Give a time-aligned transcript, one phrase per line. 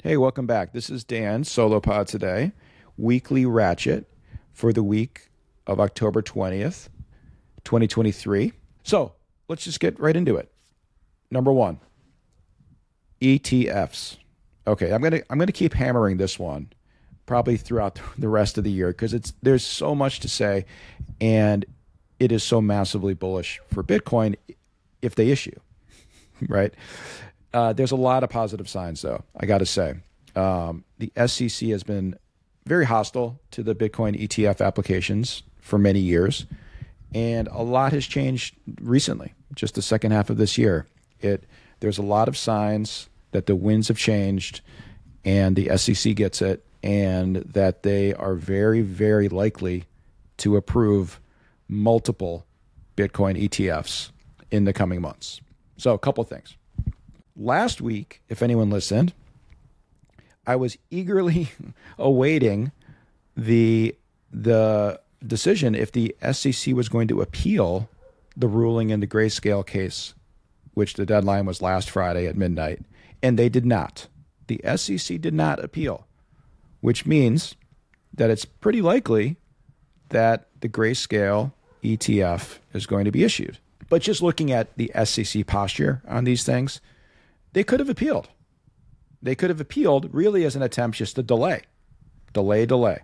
[0.00, 0.72] Hey, welcome back.
[0.72, 2.52] This is Dan, Solo Pod today,
[2.96, 4.06] weekly ratchet
[4.52, 5.28] for the week
[5.66, 6.88] of October 20th,
[7.64, 8.52] 2023.
[8.84, 9.14] So
[9.48, 10.52] let's just get right into it.
[11.32, 11.80] Number one,
[13.20, 14.18] ETFs.
[14.68, 16.72] Okay, I'm gonna I'm gonna keep hammering this one
[17.26, 20.64] probably throughout the rest of the year because it's there's so much to say,
[21.20, 21.64] and
[22.20, 24.36] it is so massively bullish for Bitcoin
[25.02, 25.58] if they issue,
[26.48, 26.72] right?
[27.52, 29.22] Uh, there's a lot of positive signs, though.
[29.36, 29.94] I got to say,
[30.36, 32.16] um, the SEC has been
[32.66, 36.46] very hostile to the Bitcoin ETF applications for many years,
[37.14, 39.34] and a lot has changed recently.
[39.54, 40.86] Just the second half of this year,
[41.20, 41.44] it
[41.80, 44.60] there's a lot of signs that the winds have changed,
[45.24, 49.84] and the SEC gets it, and that they are very, very likely
[50.38, 51.20] to approve
[51.68, 52.46] multiple
[52.96, 54.10] Bitcoin ETFs
[54.50, 55.40] in the coming months.
[55.76, 56.57] So, a couple things.
[57.40, 59.12] Last week, if anyone listened,
[60.44, 61.50] I was eagerly
[61.98, 62.72] awaiting
[63.36, 63.94] the
[64.32, 67.88] the decision if the SEC was going to appeal
[68.36, 70.14] the ruling in the grayscale case,
[70.74, 72.80] which the deadline was last Friday at midnight,
[73.22, 74.08] and they did not.
[74.48, 76.06] The SEC did not appeal,
[76.80, 77.54] which means
[78.12, 79.36] that it's pretty likely
[80.08, 81.52] that the grayscale
[81.84, 83.58] ETF is going to be issued.
[83.88, 86.80] But just looking at the SEC posture on these things,
[87.58, 88.28] they could have appealed.
[89.20, 91.62] They could have appealed really as an attempt just to delay,
[92.32, 93.00] delay, delay.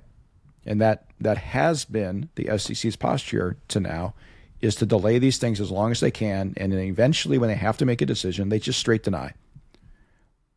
[0.65, 4.15] And that, that has been the SEC's posture to now
[4.61, 6.55] is to delay these things as long as they can.
[6.57, 9.33] And then eventually, when they have to make a decision, they just straight deny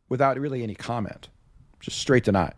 [0.09, 1.29] without really any comment,
[1.79, 2.53] just straight deny.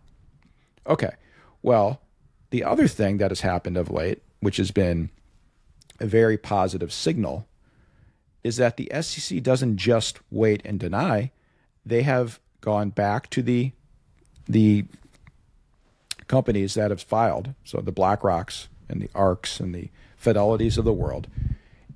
[0.86, 1.14] Okay.
[1.62, 2.02] Well,
[2.50, 5.08] the other thing that has happened of late, which has been
[6.00, 7.48] a very positive signal,
[8.42, 11.30] is that the SEC doesn't just wait and deny.
[11.84, 13.72] They have gone back to the
[14.48, 14.84] the
[16.26, 20.92] companies that have filed, so the BlackRocks and the ARKs and the Fidelities of the
[20.92, 21.28] world,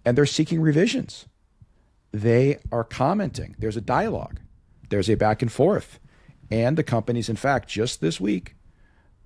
[0.04, 1.26] and they're seeking revisions.
[2.12, 3.54] They are commenting.
[3.58, 4.40] There's a dialogue.
[4.88, 5.98] There's a back and forth.
[6.50, 8.54] And the companies, in fact, just this week,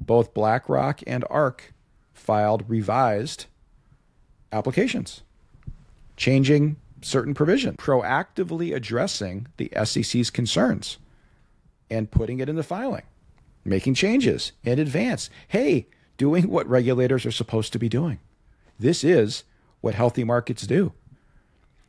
[0.00, 1.74] both BlackRock and ARK
[2.12, 3.46] filed revised
[4.52, 5.22] applications,
[6.16, 10.98] changing certain provision, proactively addressing the SEC's concerns
[11.90, 13.04] and putting it in the filing,
[13.64, 15.30] making changes in advance.
[15.48, 15.86] Hey,
[16.16, 18.18] doing what regulators are supposed to be doing.
[18.78, 19.44] This is
[19.80, 20.92] what healthy markets do.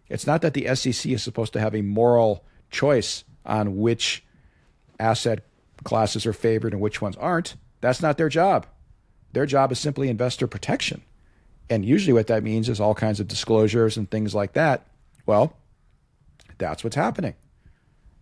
[0.08, 4.24] It's not that the SEC is supposed to have a moral choice on which
[5.00, 5.44] asset
[5.84, 7.56] classes are favored and which ones aren't.
[7.81, 8.66] That's not their job.
[9.34, 11.03] Their job is simply investor protection.
[11.70, 14.88] And usually what that means is all kinds of disclosures and things like that.
[15.29, 15.53] Well,
[16.57, 17.35] that's what's happening.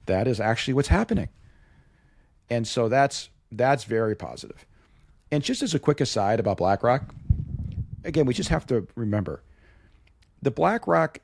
[0.07, 1.29] That is actually what's happening.
[2.49, 4.65] And so that's that's very positive.
[5.31, 7.15] And just as a quick aside about BlackRock,
[8.03, 9.41] again, we just have to remember
[10.41, 11.19] the BlackRock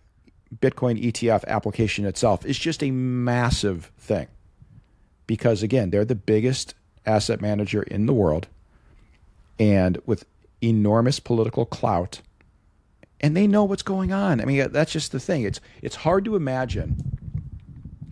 [0.57, 4.27] Bitcoin ETF application itself is just a massive thing.
[5.27, 8.47] Because again, they're the biggest asset manager in the world
[9.59, 10.23] and with
[10.61, 12.21] enormous political clout
[13.23, 14.41] and they know what's going on.
[14.41, 15.43] I mean, that's just the thing.
[15.43, 17.17] It's it's hard to imagine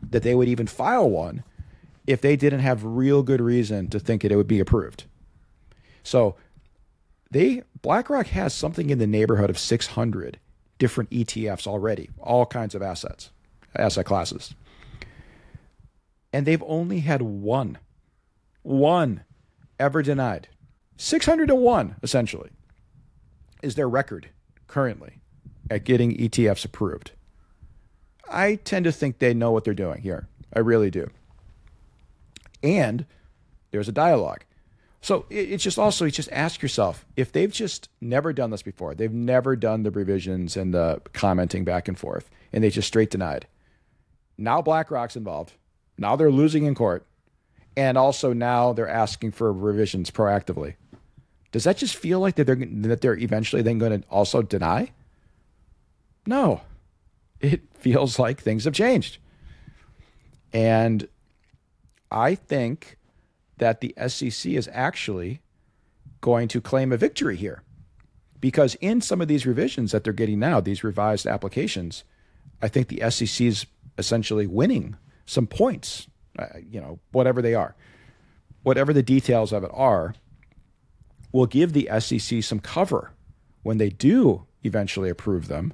[0.09, 1.43] that they would even file one
[2.07, 5.03] if they didn't have real good reason to think that it would be approved.
[6.01, 6.35] So,
[7.29, 10.39] they BlackRock has something in the neighborhood of 600
[10.79, 13.31] different ETFs already, all kinds of assets,
[13.75, 14.55] asset classes.
[16.33, 17.77] And they've only had one
[18.63, 19.25] one
[19.77, 20.47] ever denied.
[20.95, 22.51] 601 essentially
[23.61, 24.29] is their record
[24.71, 25.21] currently
[25.69, 27.11] at getting ETFs approved.
[28.29, 30.27] I tend to think they know what they're doing here.
[30.53, 31.09] I really do.
[32.63, 33.05] And
[33.71, 34.43] there's a dialogue.
[35.01, 38.93] So it's just also, you just ask yourself if they've just never done this before,
[38.93, 43.09] they've never done the revisions and the commenting back and forth, and they just straight
[43.09, 43.47] denied.
[44.37, 45.53] Now BlackRock's involved.
[45.97, 47.05] Now they're losing in court.
[47.77, 50.75] And also now they're asking for revisions proactively.
[51.51, 54.91] Does that just feel like that they're that they're eventually then going to also deny?
[56.25, 56.61] No.
[57.39, 59.17] It feels like things have changed.
[60.53, 61.07] And
[62.09, 62.97] I think
[63.57, 65.41] that the SEC is actually
[66.19, 67.63] going to claim a victory here.
[68.39, 72.03] Because in some of these revisions that they're getting now, these revised applications,
[72.61, 73.65] I think the SEC is
[73.97, 74.95] essentially winning
[75.25, 76.07] some points,
[76.39, 77.75] uh, you know, whatever they are.
[78.63, 80.15] Whatever the details of it are,
[81.31, 83.11] will give the SEC some cover
[83.63, 85.73] when they do eventually approve them.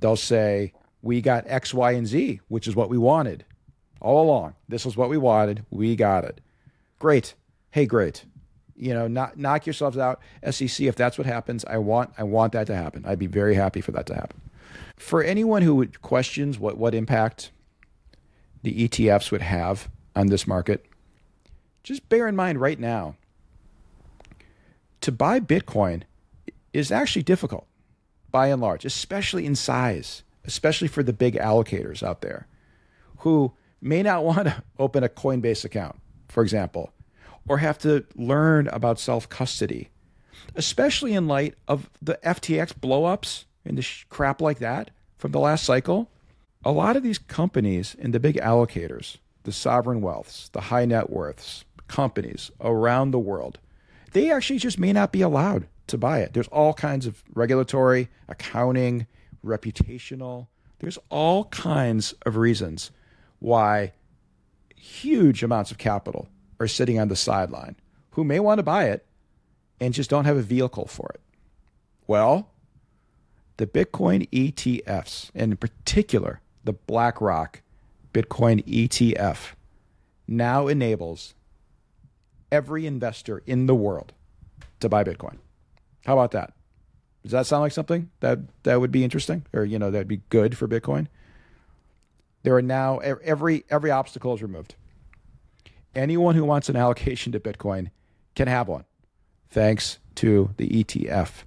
[0.00, 3.44] They'll say, We got X, Y, and Z, which is what we wanted
[4.02, 4.54] all along.
[4.68, 5.64] This is what we wanted.
[5.70, 6.40] We got it.
[6.98, 7.34] Great.
[7.70, 8.24] Hey, great.
[8.76, 10.20] You know, knock, knock yourselves out.
[10.50, 13.04] SEC, if that's what happens, I want I want that to happen.
[13.06, 14.40] I'd be very happy for that to happen.
[14.96, 17.50] For anyone who questions what, what impact
[18.62, 20.84] the ETFs would have on this market,
[21.82, 23.16] just bear in mind right now,
[25.02, 26.02] to buy Bitcoin
[26.72, 27.66] is actually difficult
[28.30, 32.46] by and large, especially in size, especially for the big allocators out there
[33.18, 35.96] who may not want to open a Coinbase account,
[36.28, 36.92] for example,
[37.48, 39.90] or have to learn about self custody,
[40.54, 45.64] especially in light of the FTX blowups and the crap like that from the last
[45.64, 46.10] cycle.
[46.64, 51.10] A lot of these companies and the big allocators, the sovereign wealths, the high net
[51.10, 53.58] worths, companies around the world,
[54.12, 56.32] they actually just may not be allowed to buy it.
[56.32, 59.06] There's all kinds of regulatory, accounting,
[59.44, 60.46] reputational,
[60.82, 62.90] there's all kinds of reasons
[63.38, 63.92] why
[64.74, 66.28] huge amounts of capital
[66.58, 67.76] are sitting on the sideline
[68.10, 69.06] who may want to buy it
[69.80, 71.20] and just don't have a vehicle for it.
[72.08, 72.50] Well,
[73.58, 77.62] the Bitcoin ETFs, and in particular the BlackRock
[78.12, 79.52] Bitcoin ETF,
[80.26, 81.34] now enables
[82.52, 84.12] every investor in the world
[84.78, 85.38] to buy Bitcoin.
[86.04, 86.52] How about that?
[87.22, 90.20] Does that sound like something that that would be interesting, or you know, that'd be
[90.28, 91.06] good for Bitcoin?
[92.42, 94.74] There are now every every obstacle is removed.
[95.94, 97.90] Anyone who wants an allocation to Bitcoin
[98.34, 98.84] can have one,
[99.50, 101.44] thanks to the ETF,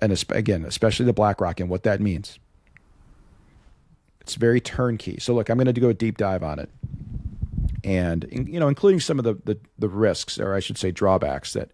[0.00, 2.38] and again, especially the BlackRock and what that means.
[4.20, 5.18] It's very turnkey.
[5.18, 6.68] So look, I'm going to go a deep dive on it,
[7.84, 11.52] and you know, including some of the, the the risks, or I should say, drawbacks
[11.54, 11.70] that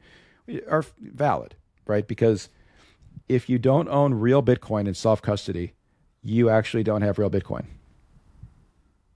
[0.69, 1.55] are valid,
[1.87, 2.07] right?
[2.07, 2.49] Because
[3.29, 5.73] if you don't own real Bitcoin in self custody,
[6.23, 7.67] you actually don't have real Bitcoin.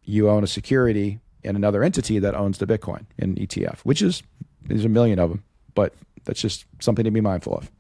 [0.05, 4.23] You own a security in another entity that owns the Bitcoin in ETF, which is
[4.63, 5.45] there's a million of them,
[5.75, 5.95] but
[6.25, 7.71] that's just something to be mindful of.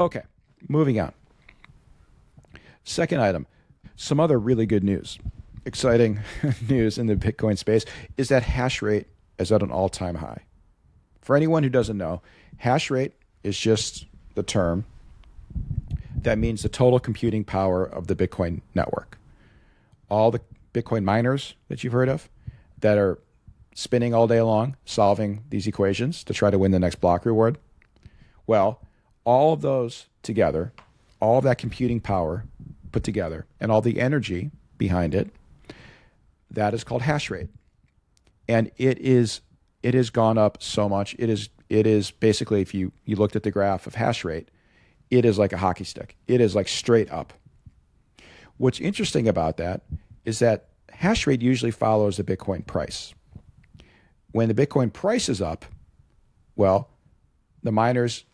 [0.00, 0.22] Okay,
[0.68, 1.12] moving on.
[2.84, 3.46] Second item,
[3.96, 5.18] some other really good news,
[5.64, 6.20] exciting
[6.68, 7.84] news in the Bitcoin space
[8.16, 9.06] is that hash rate
[9.38, 10.42] is at an all time high.
[11.20, 12.22] For anyone who doesn't know,
[12.58, 13.12] hash rate
[13.42, 14.84] is just the term
[16.22, 19.18] that means the total computing power of the Bitcoin network.
[20.10, 20.40] All the
[20.74, 22.28] Bitcoin miners that you've heard of
[22.80, 23.18] that are
[23.74, 27.58] spinning all day long, solving these equations to try to win the next block reward.
[28.46, 28.80] Well,
[29.24, 30.72] all of those together,
[31.20, 32.44] all of that computing power
[32.90, 35.30] put together, and all the energy behind it,
[36.50, 37.48] that is called hash rate.
[38.48, 39.40] And it is
[39.82, 41.14] it has gone up so much.
[41.18, 44.50] It is it is basically if you you looked at the graph of hash rate,
[45.10, 46.16] it is like a hockey stick.
[46.26, 47.32] It is like straight up.
[48.56, 49.82] What's interesting about that
[50.24, 53.14] is that hash rate usually follows the Bitcoin price.
[54.32, 55.64] When the Bitcoin price is up,
[56.56, 56.90] well,
[57.62, 58.24] the miners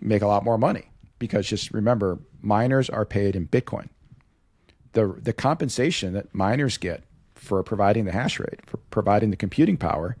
[0.00, 3.88] make a lot more money because just remember, miners are paid in Bitcoin.
[4.92, 7.04] The, the compensation that miners get
[7.38, 10.16] for providing the hash rate, for providing the computing power,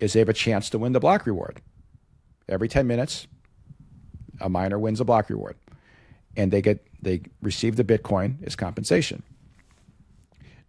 [0.00, 1.60] is they have a chance to win the block reward.
[2.48, 3.26] Every 10 minutes,
[4.40, 5.56] a miner wins a block reward,
[6.36, 9.22] and they get they receive the Bitcoin as compensation.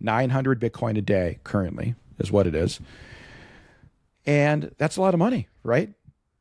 [0.01, 2.79] 900 Bitcoin a day currently is what it is.
[4.25, 5.93] And that's a lot of money, right?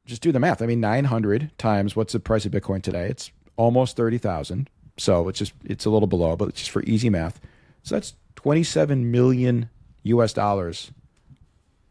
[0.04, 0.60] Just do the math.
[0.62, 3.06] I mean, 900 times what's the price of Bitcoin today?
[3.06, 4.68] It's almost 30,000.
[4.96, 7.40] So it's just, it's a little below, but it's just for easy math.
[7.82, 9.70] So that's 27 million
[10.04, 10.90] US dollars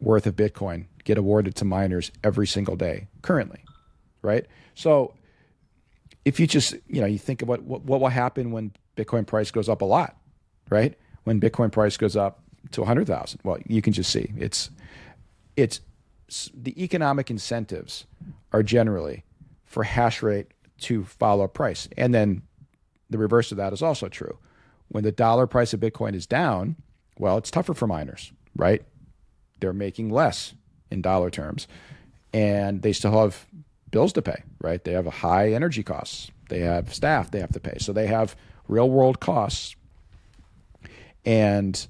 [0.00, 3.64] worth of Bitcoin get awarded to miners every single day currently,
[4.22, 4.46] right?
[4.74, 5.14] So
[6.24, 9.50] if you just, you know, you think about what, what will happen when Bitcoin price
[9.50, 10.16] goes up a lot,
[10.70, 10.94] right?
[11.24, 12.40] When Bitcoin price goes up
[12.72, 13.40] to 100,000.
[13.44, 14.70] Well, you can just see it's,
[15.56, 15.80] it's
[16.54, 18.06] the economic incentives
[18.52, 19.24] are generally
[19.64, 20.48] for hash rate
[20.78, 21.88] to follow price.
[21.96, 22.42] And then
[23.10, 24.38] the reverse of that is also true.
[24.94, 26.76] When the dollar price of Bitcoin is down,
[27.18, 28.80] well, it's tougher for miners, right?
[29.58, 30.54] They're making less
[30.88, 31.66] in dollar terms
[32.32, 33.44] and they still have
[33.90, 34.84] bills to pay, right?
[34.84, 36.30] They have high energy costs.
[36.48, 37.78] They have staff they have to pay.
[37.80, 38.36] So they have
[38.68, 39.74] real world costs.
[41.24, 41.88] And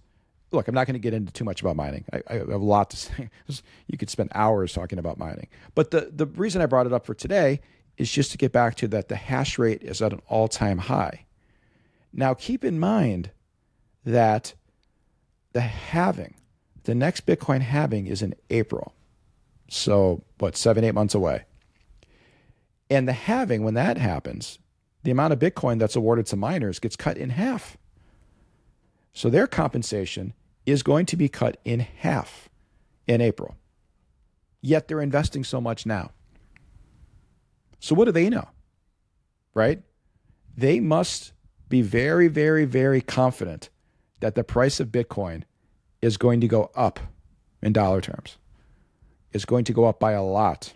[0.51, 2.07] look, I'm not going to get into too much about mining.
[2.11, 3.29] I, I, have a lot to say.
[3.87, 5.49] You could spend hours talking about mining.
[5.75, 7.61] But the, the reason I brought it up for today
[7.99, 10.79] is just to get back to that the hash rate is at an all time
[10.79, 11.24] high.
[12.17, 13.31] Now, keep in mind
[14.05, 14.55] that
[15.53, 16.35] the halving,
[16.85, 18.95] the next Bitcoin halving is in April.
[19.69, 21.45] So, what, seven, eight months away.
[22.89, 24.61] And the halving, when that happens,
[25.03, 27.77] the amount of Bitcoin that's awarded to miners gets cut in half.
[29.13, 30.35] So their compensation
[30.67, 32.49] is going to be cut in half
[33.07, 33.57] in April.
[34.61, 36.11] Yet they're investing so much now.
[37.81, 38.49] So what do they know?
[39.53, 39.83] Right?
[40.57, 41.33] They must
[41.69, 43.71] be very, very, very confident
[44.21, 45.43] that the price of Bitcoin
[46.03, 47.01] is going to go up
[47.63, 48.37] in dollar terms.
[49.33, 50.75] Is going to go up by a lot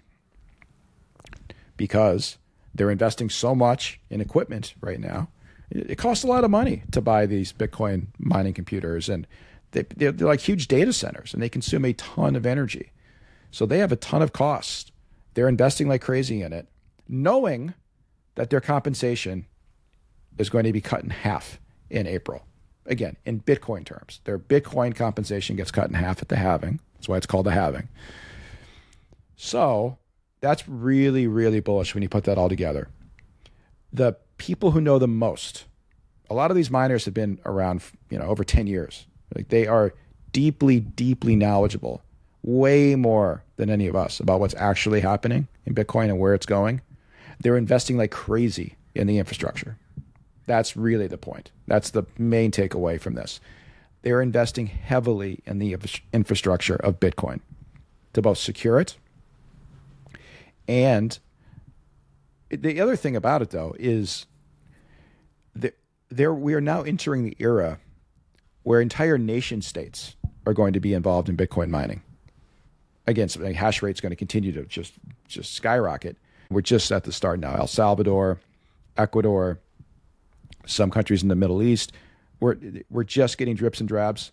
[1.76, 2.38] because
[2.74, 5.28] they're investing so much in equipment right now.
[5.70, 9.26] It costs a lot of money to buy these Bitcoin mining computers, and
[9.72, 12.90] they, they're, they're like huge data centers, and they consume a ton of energy.
[13.50, 14.90] So they have a ton of costs.
[15.34, 16.68] They're investing like crazy in it,
[17.06, 17.74] knowing
[18.34, 19.46] that their compensation
[20.38, 22.44] is going to be cut in half in April.
[22.86, 26.80] Again, in Bitcoin terms, their Bitcoin compensation gets cut in half at the halving.
[26.94, 27.88] That's why it's called the halving.
[29.36, 29.98] So
[30.40, 32.88] that's really, really bullish when you put that all together.
[33.92, 35.66] The people who know the most,
[36.30, 39.06] a lot of these miners have been around, you know, over 10 years.
[39.34, 39.94] Like they are
[40.32, 42.02] deeply, deeply knowledgeable,
[42.42, 46.46] way more than any of us about what's actually happening in Bitcoin and where it's
[46.46, 46.80] going.
[47.40, 49.76] They're investing like crazy in the infrastructure.
[50.48, 51.52] That's really the point.
[51.68, 53.40] That's the main takeaway from this.
[54.02, 55.76] They're investing heavily in the
[56.12, 57.40] infrastructure of Bitcoin
[58.14, 58.96] to both secure it
[60.68, 61.18] and
[62.50, 64.26] the other thing about it, though, is
[65.56, 65.76] that
[66.10, 67.80] there we are now entering the era
[68.62, 70.14] where entire nation states
[70.46, 72.02] are going to be involved in Bitcoin mining.
[73.06, 74.92] Again, so the hash rate is going to continue to just
[75.26, 76.16] just skyrocket.
[76.50, 77.54] We're just at the start now.
[77.54, 78.38] El Salvador,
[78.96, 79.58] Ecuador,
[80.68, 81.92] some countries in the Middle East.
[82.40, 82.56] We're
[82.88, 84.30] we're just getting drips and drabs,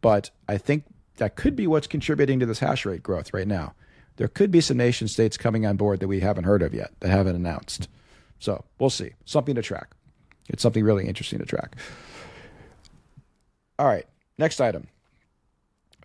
[0.00, 0.84] but I think
[1.16, 3.74] that could be what's contributing to this hash rate growth right now
[4.16, 6.92] there could be some nation states coming on board that we haven't heard of yet,
[7.00, 7.88] that haven't announced.
[8.38, 9.12] So we'll see.
[9.24, 9.94] Something to track.
[10.48, 11.76] It's something really interesting to track.
[13.78, 14.06] All right,
[14.38, 14.88] next item.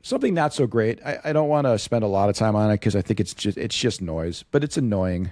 [0.02, 1.00] Something not so great.
[1.06, 3.20] I, I don't want to spend a lot of time on it because I think
[3.20, 5.32] it's just it's just noise, but it's annoying,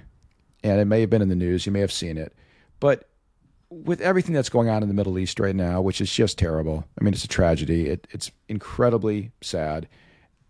[0.62, 1.66] and it may have been in the news.
[1.66, 2.32] You may have seen it,
[2.78, 3.08] but
[3.70, 6.84] with everything that's going on in the Middle East right now, which is just terrible.
[7.00, 7.86] I mean, it's a tragedy.
[7.86, 9.88] It, it's incredibly sad.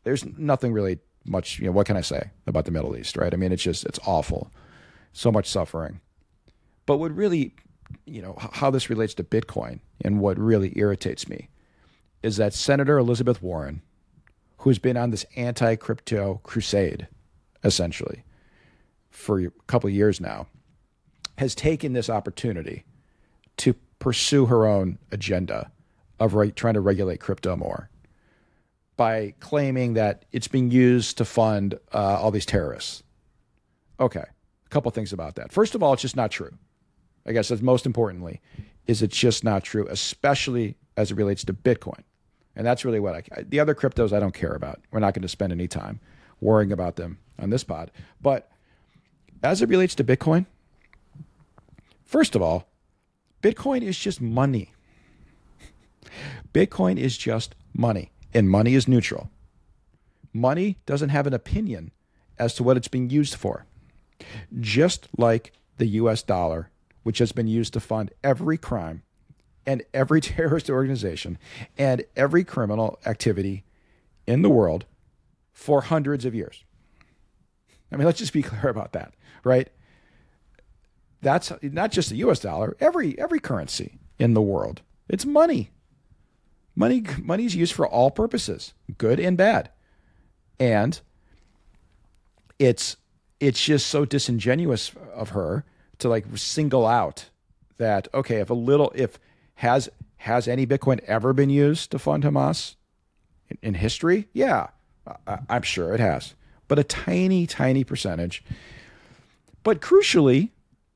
[0.04, 3.32] There's nothing really much, you know, what can I say about the Middle East, right?
[3.32, 4.50] I mean, it's just, it's awful.
[5.12, 6.00] So much suffering.
[6.86, 7.54] But what really,
[8.06, 11.50] you know, how this relates to Bitcoin and what really irritates me
[12.22, 13.82] is that Senator Elizabeth Warren,
[14.58, 17.06] who's been on this anti crypto crusade,
[17.64, 18.24] essentially,
[19.10, 20.46] for a couple of years now,
[21.36, 22.84] has taken this opportunity
[23.60, 25.70] to pursue her own agenda
[26.18, 27.88] of right, trying to regulate crypto more
[28.96, 33.02] by claiming that it's being used to fund uh, all these terrorists.
[33.98, 35.52] Okay, a couple things about that.
[35.52, 36.52] First of all, it's just not true.
[37.26, 38.40] I guess that's most importantly,
[38.86, 42.02] is it's just not true, especially as it relates to Bitcoin.
[42.56, 44.80] And that's really what I, the other cryptos I don't care about.
[44.90, 46.00] We're not going to spend any time
[46.40, 47.90] worrying about them on this pod.
[48.20, 48.50] But
[49.42, 50.46] as it relates to Bitcoin,
[52.04, 52.69] first of all,
[53.42, 54.72] Bitcoin is just money.
[56.52, 59.30] Bitcoin is just money and money is neutral.
[60.32, 61.90] Money doesn't have an opinion
[62.38, 63.66] as to what it's being used for.
[64.58, 66.70] Just like the US dollar,
[67.02, 69.02] which has been used to fund every crime
[69.66, 71.38] and every terrorist organization
[71.78, 73.64] and every criminal activity
[74.26, 74.84] in the world
[75.52, 76.64] for hundreds of years.
[77.92, 79.68] I mean, let's just be clear about that, right?
[81.22, 84.82] That's not just the US dollar, every every currency in the world.
[85.08, 85.70] It's money.
[86.76, 89.70] Money is used for all purposes, good and bad.
[90.58, 91.00] And
[92.58, 92.96] it's
[93.38, 95.64] it's just so disingenuous of her
[95.98, 97.30] to like single out
[97.78, 99.18] that okay, if a little if
[99.56, 102.76] has has any Bitcoin ever been used to fund Hamas
[103.48, 104.28] in, in history?
[104.32, 104.68] Yeah,
[105.26, 106.34] I, I'm sure it has,
[106.68, 108.44] but a tiny, tiny percentage.
[109.62, 110.50] But crucially,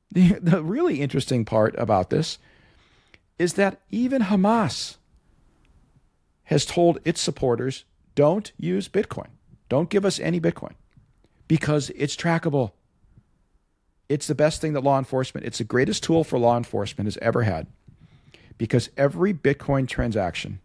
[0.12, 2.38] the, the really interesting part about this
[3.38, 4.96] is that even Hamas
[6.44, 7.84] has told its supporters
[8.14, 9.28] don't use Bitcoin.
[9.68, 10.74] Don't give us any Bitcoin
[11.48, 12.72] because it's trackable.
[14.08, 17.18] It's the best thing that law enforcement, it's the greatest tool for law enforcement has
[17.22, 17.66] ever had
[18.58, 20.60] because every Bitcoin transaction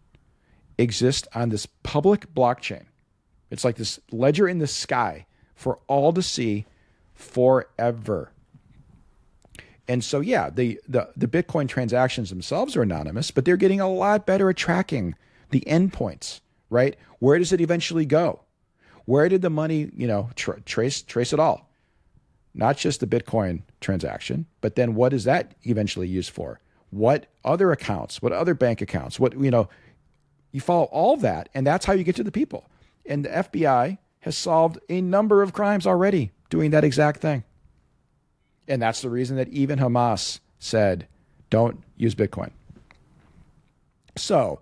[0.78, 2.84] exists on this public blockchain.
[3.50, 6.66] It's like this ledger in the sky for all to see
[7.14, 8.32] forever.
[9.90, 13.90] And so, yeah, the, the, the Bitcoin transactions themselves are anonymous, but they're getting a
[13.90, 15.16] lot better at tracking
[15.50, 16.94] the endpoints, right?
[17.18, 18.44] Where does it eventually go?
[19.06, 21.68] Where did the money, you know, tra- trace trace it all?
[22.54, 26.60] Not just the Bitcoin transaction, but then what is that eventually used for?
[26.90, 28.22] What other accounts?
[28.22, 29.18] What other bank accounts?
[29.18, 29.68] What you know,
[30.52, 32.64] you follow all that, and that's how you get to the people.
[33.06, 37.42] And the FBI has solved a number of crimes already doing that exact thing.
[38.68, 41.06] And that's the reason that even Hamas said,
[41.48, 42.50] don't use Bitcoin.
[44.16, 44.60] So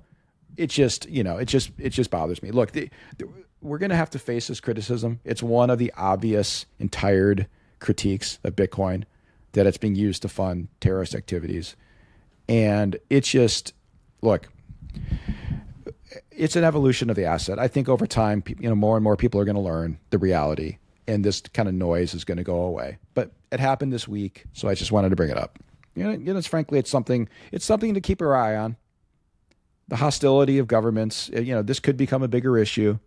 [0.56, 2.50] it just, you know, it just it just bothers me.
[2.50, 2.88] Look, the,
[3.18, 3.28] the,
[3.60, 5.20] we're going to have to face this criticism.
[5.24, 7.46] It's one of the obvious and tired
[7.80, 9.04] critiques of Bitcoin
[9.52, 11.76] that it's being used to fund terrorist activities.
[12.48, 13.74] And it's just,
[14.22, 14.48] look,
[16.30, 17.58] it's an evolution of the asset.
[17.58, 20.18] I think over time, you know, more and more people are going to learn the
[20.18, 22.98] reality, and this kind of noise is going to go away.
[23.14, 25.58] But it happened this week, so I just wanted to bring it up.
[25.96, 27.28] You know, you know, it's frankly, it's something.
[27.50, 28.76] It's something to keep our eye on.
[29.88, 31.30] The hostility of governments.
[31.32, 32.98] Eh, you know, this could become a bigger issue.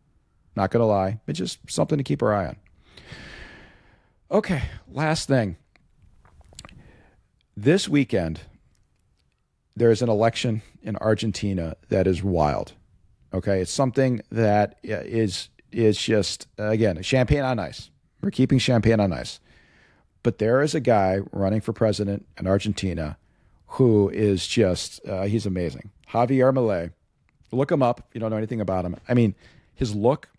[0.56, 2.56] Not going to lie, it's just something to keep our eye on.
[4.32, 5.56] Okay, last thing.
[7.56, 8.42] This weekend,
[9.78, 12.74] there is an election in Argentina that is wild.
[13.34, 17.91] Okay, it's something that eh, is is just again champagne on ice.
[18.22, 19.40] We're keeping champagne on ice.
[20.24, 23.18] But there is a guy running for president in Argentina
[23.68, 25.92] who is just uh, he's amazing.
[26.10, 26.92] Javier Milei.
[27.52, 28.96] Look him up if you don't know anything about him.
[29.10, 29.36] I mean,
[29.74, 30.30] his look,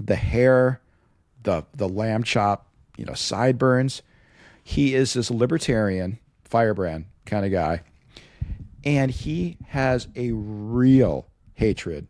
[0.00, 0.80] the hair,
[1.42, 2.66] the the lamb chop,
[2.96, 4.02] you know, sideburns.
[4.62, 7.82] He is this libertarian firebrand kind of guy
[8.84, 12.06] and he has a real hatred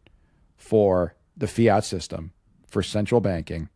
[0.57, 2.33] for the fiat system,
[2.67, 3.69] for central banking,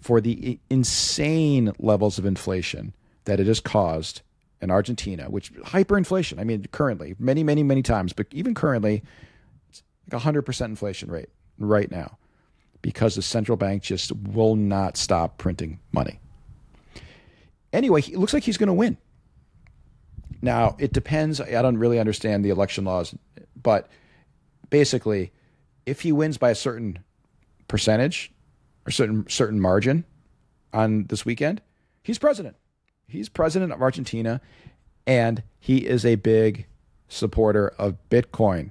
[0.00, 2.94] for the insane levels of inflation
[3.24, 4.22] that it has caused
[4.60, 6.38] in Argentina, which hyperinflation.
[6.38, 9.02] I mean, currently, many, many, many times, but even currently,
[9.68, 12.18] it's like 100% inflation rate right now
[12.82, 16.18] because the central bank just will not stop printing money.
[17.72, 18.96] Anyway, it looks like he's going to win.
[20.42, 21.40] Now, it depends.
[21.40, 23.14] I don't really understand the election laws,
[23.60, 23.88] but
[24.70, 25.32] basically,
[25.84, 26.98] if he wins by a certain
[27.68, 28.32] percentage
[28.86, 30.04] or certain certain margin
[30.72, 31.60] on this weekend,
[32.02, 32.56] he's president.
[33.06, 34.40] He's president of Argentina,
[35.06, 36.66] and he is a big
[37.08, 38.70] supporter of Bitcoin.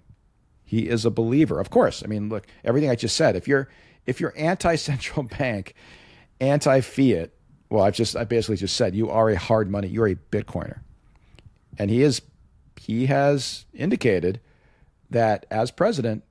[0.64, 2.04] He is a believer, of course.
[2.04, 3.36] I mean, look, everything I just said.
[3.36, 3.68] If you're
[4.06, 5.74] if you're anti-central bank,
[6.40, 7.32] anti-fiat,
[7.70, 9.88] well, I've just I basically just said you are a hard money.
[9.88, 10.80] You're a Bitcoiner
[11.80, 12.22] and he is
[12.76, 14.40] he has indicated
[15.10, 16.24] that as president,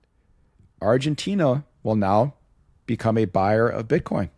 [0.81, 2.35] Argentina will now
[2.89, 4.31] become a buyer of Bitcoin.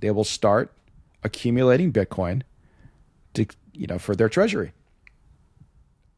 [0.00, 0.72] They will start
[1.22, 2.42] accumulating Bitcoin
[3.34, 4.72] to you know for their treasury.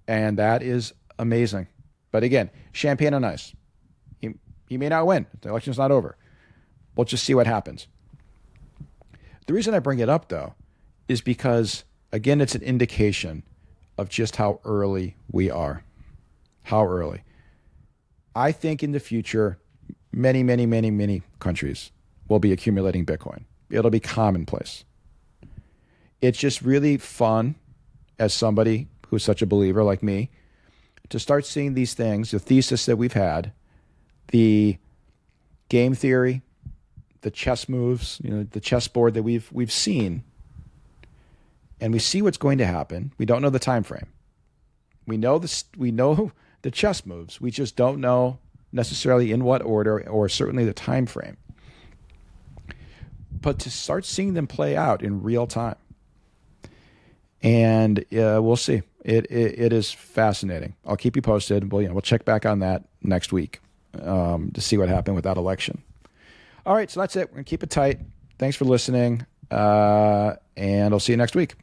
[0.08, 1.66] And that is amazing.
[2.12, 3.52] But again, champagne on ice.
[4.20, 4.34] He,
[4.68, 5.26] he may not win.
[5.42, 6.16] The election's not over.
[6.94, 7.88] We'll just see what happens.
[9.46, 10.54] The reason I bring it up though
[11.08, 13.42] is because again it's an indication
[13.98, 15.82] of just how early we are.
[16.62, 17.22] How early.
[18.34, 19.58] I think in the future,
[20.16, 21.92] many, many, many, many countries
[22.26, 23.44] will be accumulating Bitcoin.
[23.70, 24.84] It'll be commonplace.
[26.20, 27.54] It's just really fun
[28.18, 30.30] as somebody who's such a believer like me
[31.10, 33.52] to start seeing these things, the thesis that we've had,
[34.28, 34.78] the
[35.68, 36.42] game theory,
[37.20, 40.24] the chess moves, you know, the chessboard that we've we've seen
[41.80, 43.12] and we see what's going to happen.
[43.18, 44.06] We don't know the time frame.
[45.06, 47.40] We know the we know the chess moves.
[47.40, 48.38] We just don't know
[48.72, 51.36] necessarily in what order or certainly the time frame.
[53.40, 55.76] But to start seeing them play out in real time,
[57.42, 58.82] and uh, we'll see.
[59.04, 60.74] It, it, it is fascinating.
[60.84, 61.70] I'll keep you posted.
[61.70, 63.60] We'll you know we'll check back on that next week
[64.02, 65.82] um, to see what happened with that election.
[66.64, 67.28] All right, so that's it.
[67.28, 68.00] We're gonna keep it tight.
[68.38, 71.54] Thanks for listening, uh, and I'll see you next week.